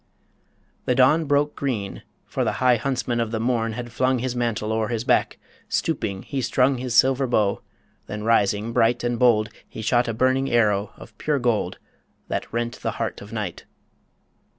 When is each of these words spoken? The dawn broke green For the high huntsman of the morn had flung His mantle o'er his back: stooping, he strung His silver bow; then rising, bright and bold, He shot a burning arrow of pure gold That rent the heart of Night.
The 0.85 0.95
dawn 0.95 1.25
broke 1.25 1.55
green 1.55 2.01
For 2.25 2.43
the 2.43 2.53
high 2.53 2.77
huntsman 2.77 3.19
of 3.19 3.29
the 3.29 3.39
morn 3.39 3.73
had 3.73 3.91
flung 3.91 4.17
His 4.17 4.35
mantle 4.35 4.71
o'er 4.73 4.87
his 4.87 5.03
back: 5.03 5.37
stooping, 5.69 6.23
he 6.23 6.41
strung 6.41 6.79
His 6.79 6.95
silver 6.95 7.27
bow; 7.27 7.61
then 8.07 8.23
rising, 8.23 8.73
bright 8.73 9.03
and 9.03 9.19
bold, 9.19 9.49
He 9.69 9.83
shot 9.83 10.07
a 10.07 10.13
burning 10.15 10.49
arrow 10.49 10.91
of 10.97 11.15
pure 11.19 11.37
gold 11.37 11.77
That 12.29 12.51
rent 12.51 12.79
the 12.81 12.93
heart 12.97 13.21
of 13.21 13.31
Night. 13.31 13.65